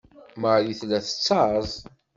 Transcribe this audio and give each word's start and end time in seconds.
Marie 0.41 0.75
tella 0.79 0.99
tettaẓ. 1.05 1.69